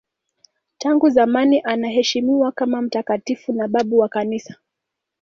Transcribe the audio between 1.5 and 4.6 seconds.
anaheshimiwa kama mtakatifu na babu wa Kanisa.